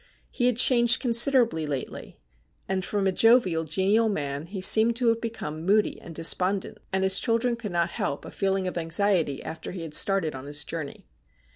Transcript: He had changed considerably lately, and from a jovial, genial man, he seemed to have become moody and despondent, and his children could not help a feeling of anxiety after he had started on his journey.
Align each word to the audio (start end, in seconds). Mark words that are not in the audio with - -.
He 0.31 0.47
had 0.47 0.57
changed 0.57 0.99
considerably 0.99 1.67
lately, 1.67 2.17
and 2.67 2.83
from 2.83 3.05
a 3.05 3.11
jovial, 3.11 3.65
genial 3.65 4.09
man, 4.09 4.47
he 4.47 4.59
seemed 4.59 4.95
to 4.95 5.09
have 5.09 5.21
become 5.21 5.63
moody 5.63 6.01
and 6.01 6.15
despondent, 6.15 6.79
and 6.91 7.03
his 7.03 7.19
children 7.19 7.55
could 7.55 7.71
not 7.71 7.91
help 7.91 8.25
a 8.25 8.31
feeling 8.31 8.65
of 8.67 8.79
anxiety 8.79 9.43
after 9.43 9.73
he 9.73 9.83
had 9.83 9.93
started 9.93 10.33
on 10.33 10.47
his 10.47 10.63
journey. 10.63 11.05